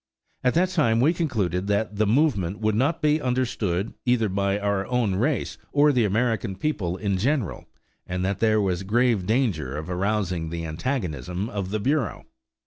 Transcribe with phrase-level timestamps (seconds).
[0.43, 4.87] At that time we concluded that the movement would not be understood either by our
[4.87, 7.65] own race or the American people in general,
[8.07, 12.25] and that there was grave danger of arousing the antagonism of the Bureau.